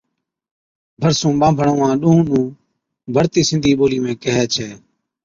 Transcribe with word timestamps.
ڀرسُون 1.01 1.33
ٻانڀڻ 1.39 1.67
اُونھان 1.71 1.95
ڏُونھُون 2.01 2.25
نُون 2.41 2.47
بَڙتِي 3.13 3.41
سِنڌِي 3.47 3.71
ٻولِي 3.79 3.99
۾ 4.03 4.11
ڪيھي 4.21 4.45
ڇَي 4.53 4.69